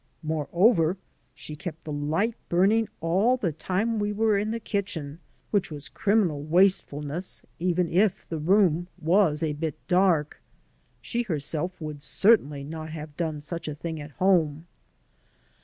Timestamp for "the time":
3.37-3.99